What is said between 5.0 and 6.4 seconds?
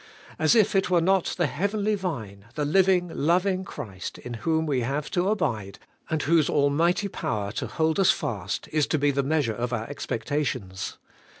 to abide, and